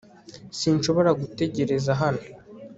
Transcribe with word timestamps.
sinshobora 0.57 1.09
gutegereza 1.19 1.91
hano 2.01 2.23